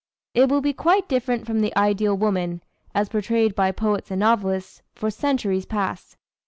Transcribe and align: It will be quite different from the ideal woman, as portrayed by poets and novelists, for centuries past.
It 0.33 0.49
will 0.49 0.61
be 0.61 0.73
quite 0.73 1.07
different 1.07 1.45
from 1.45 1.59
the 1.59 1.77
ideal 1.77 2.17
woman, 2.17 2.63
as 2.95 3.07
portrayed 3.07 3.53
by 3.53 3.71
poets 3.71 4.09
and 4.09 4.19
novelists, 4.19 4.81
for 4.95 5.11
centuries 5.11 5.67
past. 5.67 6.17